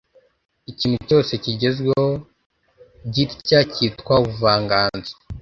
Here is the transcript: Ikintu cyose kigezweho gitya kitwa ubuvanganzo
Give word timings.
Ikintu 0.71 0.97
cyose 1.07 1.31
kigezweho 1.43 2.09
gitya 3.13 3.59
kitwa 3.73 4.13
ubuvanganzo 4.23 5.13